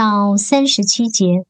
[0.00, 1.44] 到三十七节。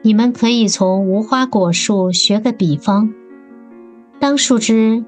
[0.00, 3.12] 你们可以从无花果树学个比方。
[4.18, 5.04] 当树枝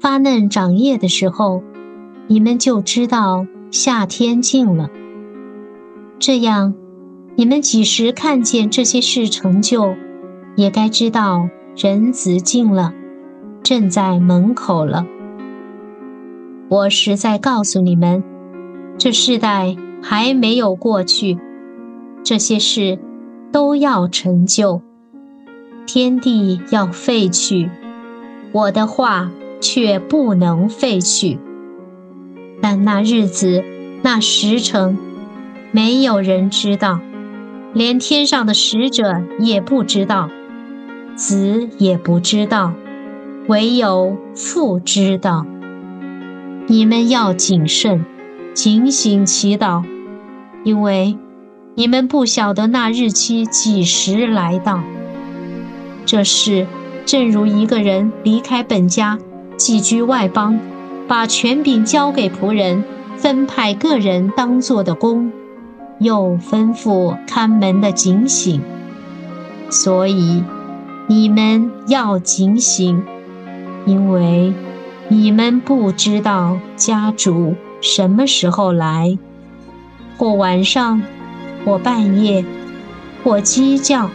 [0.00, 1.62] 发嫩长叶的时候，
[2.26, 4.90] 你们就知道夏天近了。
[6.18, 6.74] 这样，
[7.36, 9.94] 你们几时看见这些事成就，
[10.56, 12.92] 也该知道人子近了，
[13.62, 15.06] 正在门口了。
[16.68, 18.24] 我实在告诉你们，
[18.98, 21.38] 这世代还没有过去，
[22.22, 22.98] 这些事。
[23.52, 24.80] 都要成就，
[25.86, 27.68] 天地要废去，
[28.50, 31.38] 我的话却不能废去。
[32.62, 33.62] 但那日子、
[34.00, 34.96] 那时辰，
[35.70, 37.00] 没有人知道，
[37.74, 40.30] 连天上的使者也不知道，
[41.14, 42.72] 子也不知道，
[43.48, 45.44] 唯有父知道。
[46.68, 48.06] 你们要谨慎，
[48.54, 49.84] 警醒祈祷，
[50.64, 51.18] 因为。
[51.74, 54.82] 你们不晓得那日期几时来到。
[56.04, 56.66] 这事
[57.06, 59.18] 正如一个人离开本家，
[59.56, 60.58] 寄居外邦，
[61.08, 62.84] 把权柄交给仆人，
[63.16, 65.32] 分派个人当做的工，
[65.98, 68.60] 又吩咐看门的警醒。
[69.70, 70.44] 所以
[71.06, 73.02] 你们要警醒，
[73.86, 74.52] 因为
[75.08, 79.18] 你们不知道家主什么时候来，
[80.16, 81.02] 或晚上。
[81.64, 82.44] 或半夜，
[83.22, 84.10] 或鸡叫，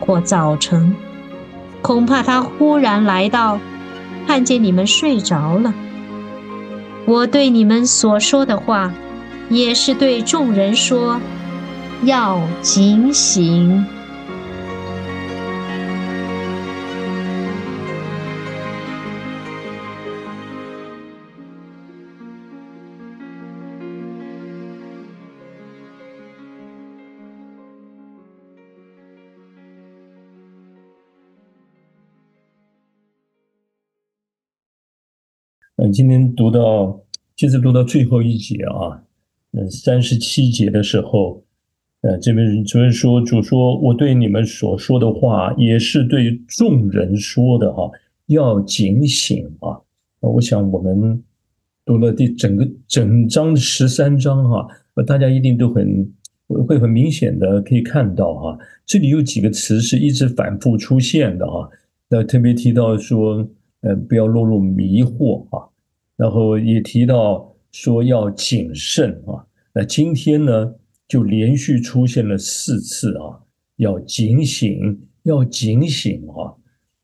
[0.00, 0.96] 或早晨，
[1.80, 3.60] 恐怕他忽然来到，
[4.26, 5.72] 看见你们睡着了。
[7.06, 8.92] 我对你们所说的话，
[9.48, 11.20] 也是对众人说，
[12.02, 13.86] 要警醒。
[35.80, 37.00] 嗯，今天读到，
[37.36, 39.00] 接着读到最后一节啊，
[39.52, 41.40] 嗯，三十七节的时候，
[42.00, 47.88] 呃，这边主任说，主说，我对你们所说的话，也是对众人说的哈，
[48.26, 49.78] 要警醒啊。
[50.18, 51.22] 我想我们
[51.84, 54.66] 读了第整个整章十三章哈，
[55.06, 56.12] 大家一定都很
[56.66, 61.70] 会很明显的可以看到哈，这里有几个词是一直反复出现的哈，
[62.08, 63.48] 那特别提到说。
[63.80, 65.68] 呃，不要落入迷惑啊，
[66.16, 69.46] 然后也提到说要谨慎啊。
[69.72, 70.74] 那今天呢，
[71.06, 73.38] 就连续出现了四次啊，
[73.76, 76.54] 要警醒，要警醒啊！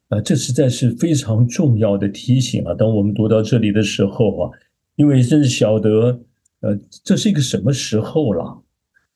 [0.09, 2.75] 啊，这实在是非常重要的提醒啊。
[2.75, 4.51] 当我们读到这里的时候啊，
[4.97, 6.21] 因为真是晓得，
[6.61, 8.62] 呃，这是一个什么时候了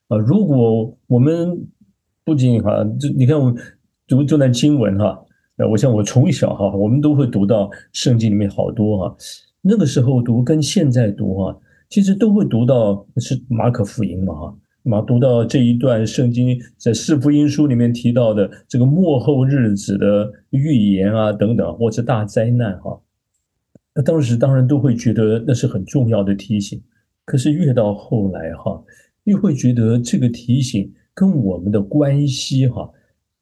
[0.07, 0.17] 啊？
[0.17, 1.67] 如果我们
[2.23, 3.55] 不仅哈，这你看我们
[4.07, 5.25] 读这段经文哈。
[5.59, 9.17] 呃，我想我从小哈，我们都会读到圣经里面好多哈，
[9.61, 11.59] 那个时候读跟现在读哈，
[11.89, 22.97] 其实都会读到是马可福音嘛哈，嘛读到这一段圣经在四福音书里面提到的这个末后日子的预言啊等等，或者大灾难哈，
[23.93, 26.81] 那当时当然都会觉得那是很重要的提醒，
[27.25, 28.81] 可是越到后来哈，
[29.25, 32.89] 越会觉得这个提醒跟我们的关系哈，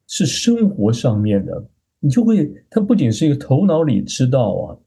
[0.07, 1.63] 是生活上面的。
[1.99, 4.77] 你就会，它不仅是一个头脑里知道啊，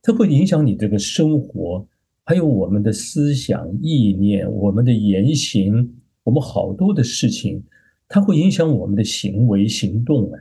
[0.00, 1.84] 它会影响你这个生活，
[2.22, 5.92] 还有我们的思想意念、我们的言行，
[6.22, 7.64] 我们好多的事情，
[8.06, 10.38] 它会影响我们的行为行动啊。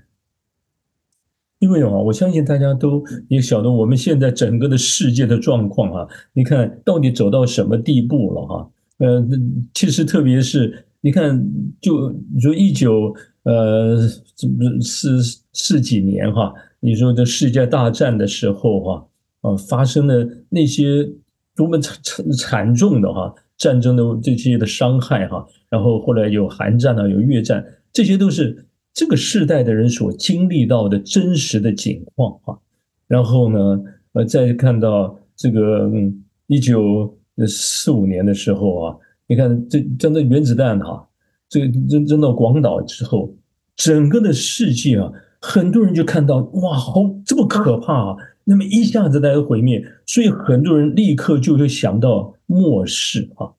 [1.57, 8.71] 因为啊，我相信大家都也晓得我们现在整个的世界的状况啊，你看到底走到什么地步了哈？
[8.99, 9.27] 呃，
[9.73, 11.43] 其实特别是你看，
[11.81, 13.15] 就你说一九。
[13.43, 13.97] 呃，
[14.35, 15.17] 这不是
[15.53, 16.53] 四几年哈？
[16.79, 19.07] 你说这世界大战的时候哈，
[19.41, 21.09] 啊，发生的那些
[21.55, 32.59] 多么惨惨惨重的哈战争的这些的伤害哈，然后后来有韩战啊，有越战，这些都是这个世代的人所经历到的真实的景况哈。
[33.07, 33.83] 然后呢，
[34.13, 35.89] 呃，再看到这个
[36.47, 37.17] 一九
[37.47, 38.97] 四五年的时候啊，
[39.27, 41.07] 你看这真的原子弹哈，
[41.51, 43.35] 这个扔扔到广岛之后，
[43.75, 45.11] 整个的世界啊，
[45.41, 48.15] 很多人就看到哇，好这么可怕啊！
[48.45, 53.51] 那么一下子大家毁灭，所以很多人立刻就会想到末世啊。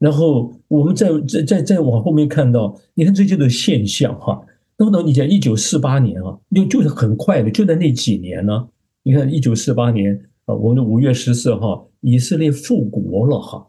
[0.00, 4.44] 然后我们再再再再往后面看到，你看这些的现象哈。
[4.76, 8.66] 那么你讲一九四八年啊，就就是很快的，就在那几年呢。
[9.04, 13.64] 你看一九四八年啊，我们的五月十四号，以色列复国了哈。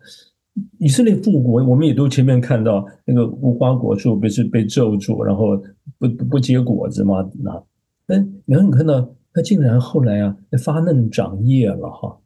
[0.79, 5.61] 以色列复国，我们也都前面看到那个无花果树不是被咒住，然后
[5.97, 7.27] 不不结果子嘛？
[7.37, 7.51] 那
[8.15, 12.17] 哎，然后你看到它竟然后来啊发嫩长叶了哈。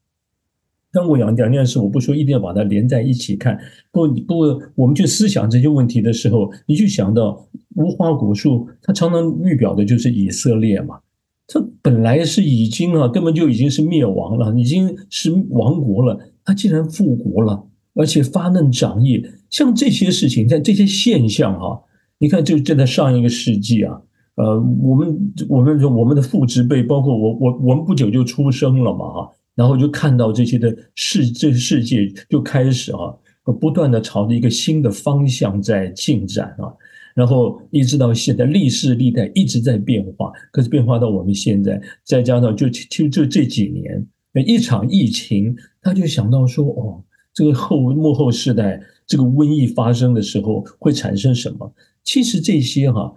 [0.93, 3.57] 但我讲两件事，我不说一定要把它连在一起看。
[3.91, 10.99] 不不，我们去思想这些问题的时候，你就想到无花果树，它常常预表的就是以色列嘛。
[11.47, 16.19] 它本来是已经啊，根本就已经是灭亡了，已经是亡国了。
[16.43, 17.63] 它竟然复国了，
[17.93, 21.81] 而且发嫩长叶，像这些事情，像这些现象哈，
[22.19, 24.01] 你看，就就在上一个世纪啊，
[24.35, 29.29] 呃，我们我们我们的父执辈，包括我我我们不久就出生了嘛哈。
[29.53, 33.13] 然后就看到这些的世，这个世界就开始啊，
[33.59, 36.71] 不断的朝着一个新的方向在进展啊，
[37.13, 44.07] 然后一直到现在，历世历代一直在变化，可是变化到我们现在，再加上就就就这几年
[44.47, 51.73] 一场疫情，他就想到说，哦，这个后幕后世代这个瘟疫发生的时候会产生什么？
[52.03, 53.13] 其实这些哈，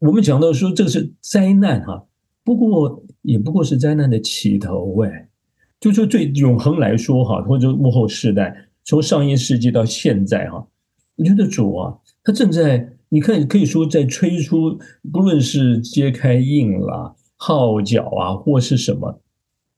[0.00, 2.04] 我们讲到说这是灾难哈。
[2.44, 5.28] 不过也不过是灾难的起头哎，
[5.80, 10.64] 就说对永恒来说哈，或者幕后世代，从上一世纪到现在哈，
[11.16, 14.78] 我觉得主啊，他正在你看可以说在催出，
[15.12, 19.20] 不论是揭开印啦、号角啊，或是什么，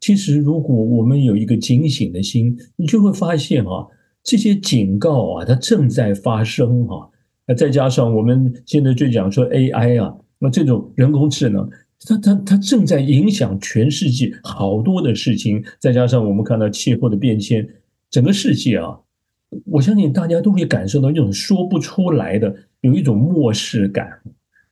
[0.00, 3.86] 其实如果我们有一个警醒的心，你就会发现啊，
[4.22, 7.10] 这些警告啊，它正在发生哈。
[7.46, 11.68] 那再加上我们现在就讲说 AI 啊，那这种人工智能。
[12.06, 17.68] 它它它正在影响全世界好多的事情，再加上我们看到气候的变迁，
[18.08, 19.00] 整个世界啊，
[19.64, 24.08] 我相信大家都会感受到一种说不出来的有一种漠视感。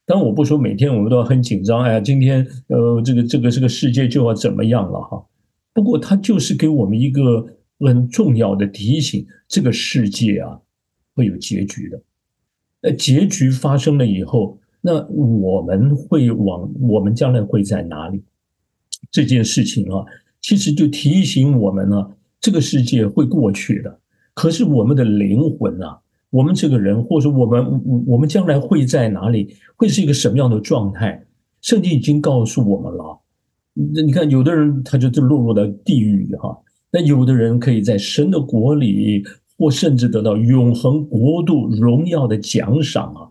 [0.06, 5.26] 当然，我不说每天我们都要很紧张，哎呀，今天呃，这个这个这个世界就要怎么样了哈。
[5.74, 7.46] 不过，它就是给我们一个
[7.80, 10.60] 很重要的提醒：这个世界啊
[11.14, 12.00] 会有结局的。
[12.80, 14.58] 那结局发生了以后。
[14.82, 18.22] 那我们会往我们将来会在哪里？
[19.10, 20.04] 这件事情啊，
[20.40, 22.10] 其实就提醒我们呢，
[22.40, 23.98] 这个世界会过去的。
[24.32, 25.98] 可是我们的灵魂啊，
[26.30, 29.54] 我们这个人，或者我们我们将来会在哪里？
[29.76, 31.24] 会是一个什么样的状态？
[31.62, 33.20] 圣经已经告诉我们了。
[33.94, 36.56] 那你看，有的人他就落入了地狱哈，
[36.90, 39.22] 那有的人可以在神的国里，
[39.58, 43.30] 或甚至得到永恒国度荣耀的奖赏啊。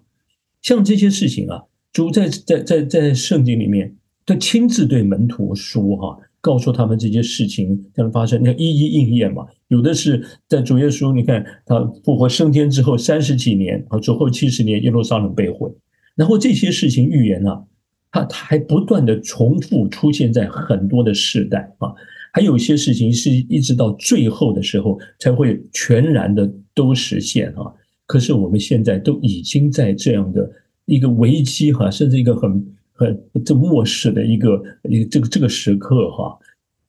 [0.61, 3.95] 像这些事情啊，主在在在在圣经里面，
[4.25, 9.43] 他亲自对门徒说哈，告诉他们这些事情将发生，那一一应验嘛。
[9.69, 15.67] 有的是在主耶稣，你看他复活升天之后三十几年啊，主后七十年耶路撒冷被毁，
[16.15, 17.63] 然后这些事情预言啊，
[18.11, 21.91] 他他还不断的重复出现在很多的世代啊，
[22.31, 27.73] 还有一些事情是一直到最后的时候才会全然的都实现啊。
[28.05, 30.47] 可是我们现在都已经在这样的
[30.85, 32.63] 一个危机哈，甚至一个很
[32.97, 36.39] 很这漠视的一个一这个这个时刻哈，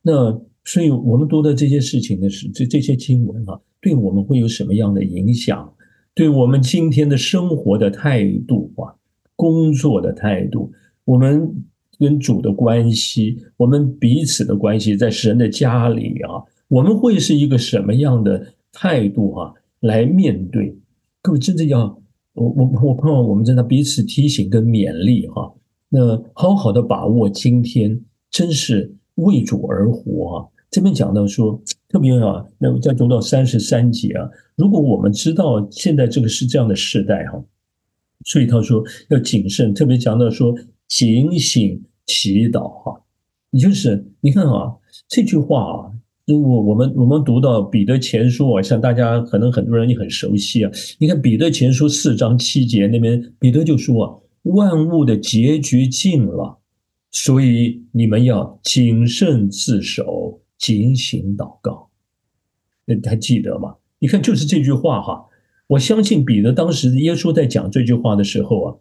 [0.02, 0.32] 那
[0.64, 5.72] 所以我们读的这些事情呢，是这这些经文啊，对我们会有什么样的影响？
[6.14, 8.94] 对我们今天的生活的态度啊，
[9.34, 10.72] 工作的态度，
[11.04, 11.52] 我们
[11.98, 20.74] 跟主的关系，我们彼此的关系，在神的家里啊，我们会是一个什么样的态度啊，来面对？
[21.20, 21.80] 各位真的要
[22.34, 25.52] 我我我盼望我们真的彼此提醒跟勉励哈，
[25.98, 27.98] 那好好的把握今天，
[28.30, 30.44] 真是为主而活啊！
[30.70, 37.42] 这边讲到说特别啊，那再读到三十三节啊，如果我们知道现在这个是这样的时代哈，
[38.26, 40.54] 所以他说要谨慎，特别讲到说
[40.86, 43.00] 警醒祈祷哈，
[43.50, 44.76] 你就是你看啊
[45.08, 45.92] 这句话啊。
[46.26, 50.70] 如果我们我们读到彼得前书啊，像大家可能很多人也很熟悉啊。
[50.98, 54.12] 你看彼得前书四章七节那边，彼得就说啊，
[54.54, 56.58] 万物的结局近了，
[57.10, 61.90] 所以你们要谨慎自守，警醒祷告。
[62.84, 63.76] 那还记得吗？
[63.98, 65.26] 你看就是这句话哈。
[65.68, 68.76] 我相信彼得当时耶稣在讲这句话的时候啊，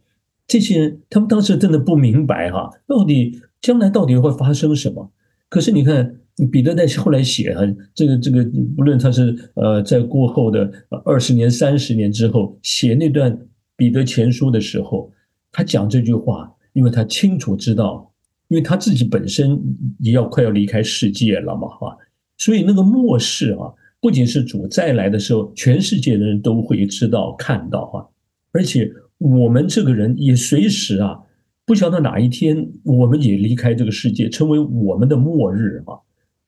[0.48, 5.12] 这些人他们当时真的不明白哈，到底将来到底会发生什么？
[5.50, 6.19] 可是你看。
[6.51, 7.62] 彼得在后来写啊，
[7.93, 8.43] 这个这个，
[8.75, 10.69] 不论他是呃在过后的
[11.05, 13.39] 二十年、三十年之后写那段
[13.77, 15.13] 彼得前书的时候，
[15.55, 18.12] 他讲这句话，因为他清楚知道，
[18.50, 19.57] 因为他自己本身
[20.00, 21.97] 也要快要离开世界了嘛，哈，
[22.38, 23.71] 所以那个末世啊，
[24.01, 28.03] 不仅是主再来的时候，全世界的人都会知道看到啊，
[28.51, 31.21] 而且我们这个人也随时啊。
[31.67, 35.97] 不晓得哪一天我们也离开这个世界，成为我们的末日啊！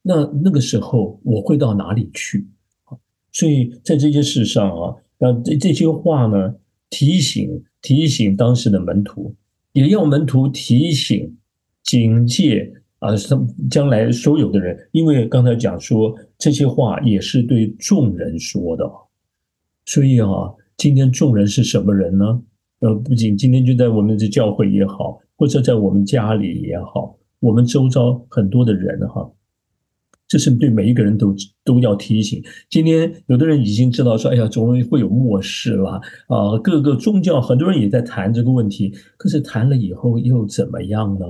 [0.04, 2.48] 那那个时候我会到哪里去？
[3.32, 6.54] 所以在这件事上啊，那这这些话呢，
[6.92, 9.34] 提醒提醒当时的门徒，
[9.72, 11.38] 也要门徒提醒
[11.84, 13.12] 警戒啊，
[13.72, 18.84] 将来所有的人，因为刚才讲说这些话也是对众人说的，
[19.86, 22.42] 所以啊，今天众人是什么人呢？
[22.80, 29.32] 呃，不仅今天就在我们的教会也好，或者在我们家里也好，我们周遭很多的人哈，
[30.28, 32.44] 这是对每一个人都都要提醒。
[32.70, 41.26] 今天有的人已经知道说，哎呀，总会有末世了啊，各个宗教很多人也在谈这个问题，可是谈了以后又怎么样呢？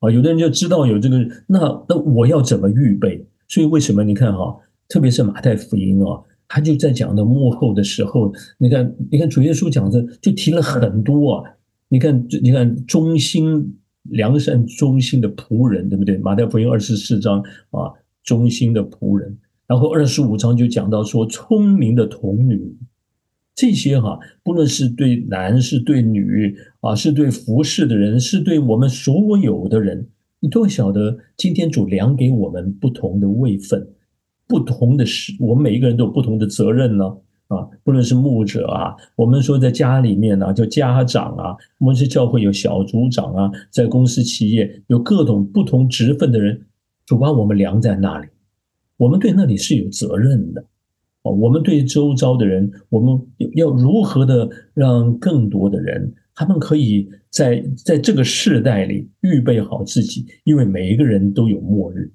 [0.00, 3.26] 啊，有的人就知道有这个，那那我要怎么预备？
[3.48, 4.56] 所以为什么你看哈，
[4.88, 6.22] 特别是马太福音啊。
[6.46, 11.50] 他就在讲的幕后的时候，你看，你看主耶稣讲的就提了很多啊。
[11.88, 13.76] 你看，你看忠心
[14.10, 16.18] 良善忠心的仆人，对不对？
[16.18, 17.40] 马太福音二十四章
[17.70, 17.90] 啊，
[18.24, 19.38] 忠心的仆人。
[19.66, 22.76] 然后二十五章就讲到说，聪明的童女，
[23.54, 30.08] 这些哈，不论是对男是对女啊，是对服侍的人，是对我们所有的人，
[30.40, 33.86] 你都要晓得，今天主量给我们不同的位分。
[34.46, 37.04] 不同的是，我们每一个人都有不同的责任呢。
[37.48, 46.58] 啊，不论是牧者啊，我们说在家里面呢叫家长啊，我们是教会有小组长啊，在公司企业有各种不同职分的人，
[47.06, 48.28] 主把我们量在那里，
[48.96, 50.64] 我们对那里是有责任的。
[51.22, 53.18] 哦，我们对周遭的人，我们
[53.54, 62.12] 要如何的让更多的人，他们可以在在这个世代里预备好自己，因为每一个人都有末日。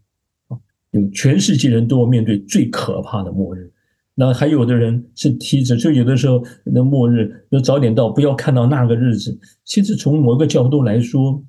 [0.48, 0.58] 啊
[0.91, 3.72] 有全世界人都要面对最可怕的末日，
[4.15, 9.39] 那还有的人是提着，就有的时候那末日要早点到，不要看到那个日子。
[9.63, 11.43] 其实从某个角度来说，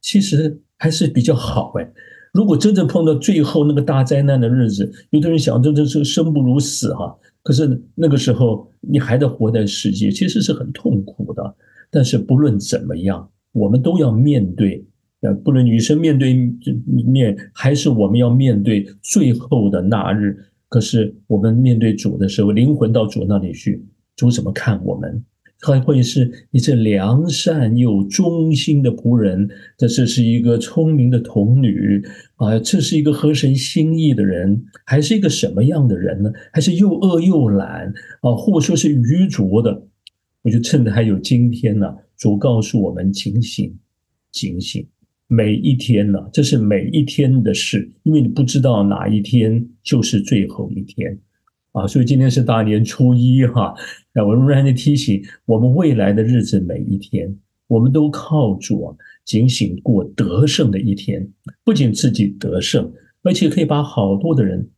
[0.00, 1.92] 其实还是比较好哎。
[2.34, 7.16] 如果真正碰到最后那个大灾难的日子，有的人想，真的是生不如死哈。
[7.44, 11.54] 可是那个时候你还得活在世界，其实是很痛苦的。
[11.92, 14.84] 但是不论怎么样，我们都要面对。
[15.20, 16.34] 呃，不论女生面对
[17.06, 20.36] 面，还是我们要面对最后的那日。
[20.68, 23.86] 可是我们面对主的时候，灵魂到主那里去，
[24.16, 25.24] 主怎么看我们？
[25.64, 29.48] 还会是你这良善又忠心的仆人？
[29.78, 32.02] 这这是一个聪明的童女
[32.36, 32.58] 啊？
[32.58, 36.30] 这是一个合神心意的人，还是一个什么样的人呢？
[36.52, 38.34] 还是又恶又懒啊？
[38.36, 39.86] 或说是愚拙的？
[40.42, 43.74] 我就趁着还有今天呢，主告诉我们：警醒，
[44.30, 44.86] 警醒。
[45.26, 51.18] 每一天呢，这是每一天的事，因为你不知道哪一天就是最后一天，
[51.74, 53.74] 啊，所以今天是大年初一哈，
[54.12, 61.28] 那我仍然的提醒我们未来的日子每一天，我们都靠主，警醒过得胜的一天，
[61.64, 62.92] 不仅自己得胜，
[63.24, 64.68] 而且可以把好多的人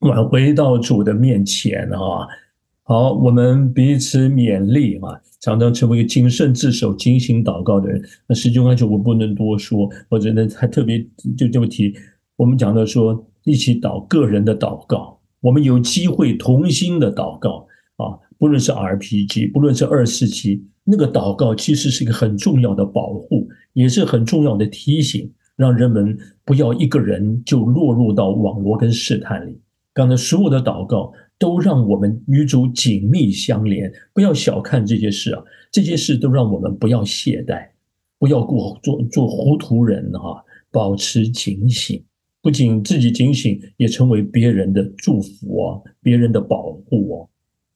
[0.00, 2.26] 挽回到主的面前啊。
[2.82, 8.02] 好，我们彼此勉励啊，常常成为一个谨慎自守、警醒祷告的人。
[8.26, 10.98] 那十九安求我不能多说，或者呢，还特别
[11.38, 11.94] 就这么提，
[12.34, 29.60] 我们讲到说一起祷个人的祷告，我们有机会同心的祷告啊，不论是 RPG，不论是二四七，那个祷告其实是一个很重要的保护，也是很重要的提醒，让人们不要一个人就落入到网络跟试探里。
[29.92, 31.12] 刚才所有的祷告。
[31.38, 35.42] 都让我们与主紧密相连，不要小看这些事啊！
[35.72, 37.66] 这些事都让我们不要懈怠，
[38.16, 42.00] 不要过做做糊涂人哈，保持警醒，
[42.42, 47.28] 不仅自己警醒，也成为别人的祝福啊，别人的保护哦。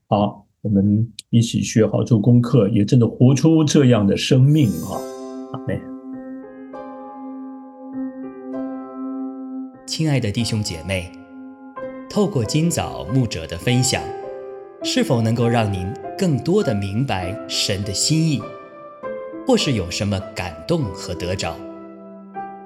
[0.09, 4.99] 好，我们一起学好做功课，也真的活出这样的生命啊！
[5.53, 5.81] 阿妹，
[9.87, 11.13] 亲爱的弟兄姐妹。
[12.11, 14.03] 透过今早牧者的分享，
[14.83, 15.87] 是否能够让您
[16.19, 18.41] 更多的明白神的心意，
[19.47, 21.57] 或是有什么感动和得着？